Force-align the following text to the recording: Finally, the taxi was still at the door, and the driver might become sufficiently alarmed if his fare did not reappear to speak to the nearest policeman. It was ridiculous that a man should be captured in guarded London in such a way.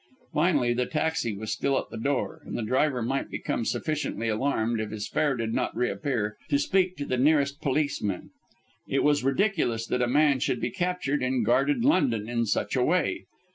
Finally, 0.33 0.73
the 0.73 0.87
taxi 0.87 1.31
was 1.37 1.51
still 1.51 1.77
at 1.77 1.91
the 1.91 1.97
door, 1.97 2.41
and 2.43 2.57
the 2.57 2.63
driver 2.63 3.03
might 3.03 3.29
become 3.29 3.63
sufficiently 3.63 4.27
alarmed 4.27 4.79
if 4.81 4.89
his 4.89 5.07
fare 5.07 5.35
did 5.37 5.53
not 5.53 5.75
reappear 5.77 6.37
to 6.49 6.57
speak 6.57 6.97
to 6.97 7.05
the 7.05 7.17
nearest 7.19 7.61
policeman. 7.61 8.31
It 8.87 9.03
was 9.03 9.23
ridiculous 9.23 9.85
that 9.85 10.01
a 10.01 10.07
man 10.07 10.39
should 10.39 10.59
be 10.59 10.71
captured 10.71 11.21
in 11.21 11.43
guarded 11.43 11.85
London 11.85 12.27
in 12.27 12.47
such 12.47 12.75
a 12.75 12.81
way. 12.83 13.25